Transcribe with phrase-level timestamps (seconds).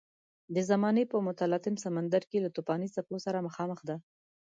[0.55, 3.95] د زمانې په متلاطم سمندر کې له توپاني څپو سره مخامخ ده.